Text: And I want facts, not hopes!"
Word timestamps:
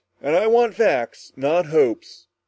And 0.19 0.35
I 0.35 0.47
want 0.47 0.73
facts, 0.73 1.31
not 1.37 1.67
hopes!" 1.67 2.25